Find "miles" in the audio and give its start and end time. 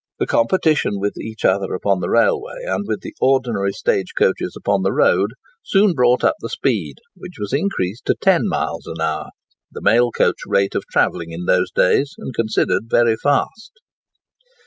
8.47-8.87